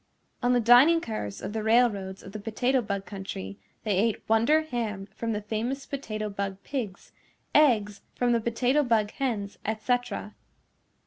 [0.41, 4.63] On the dining cars of the railroads of the Potato Bug Country they ate wonder
[4.63, 7.11] ham from the famous Potato Bug Pigs,
[7.53, 10.33] eggs from the Potato Bug Hens, et cetera.